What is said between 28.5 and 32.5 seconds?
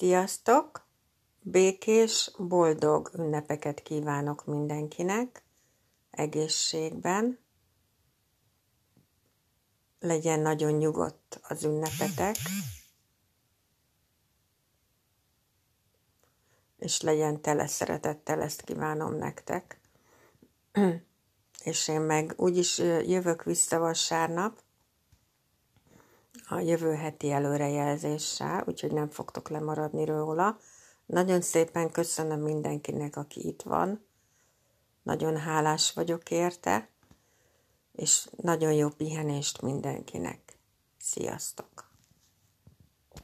úgyhogy nem fogtok lemaradni róla. Nagyon szépen köszönöm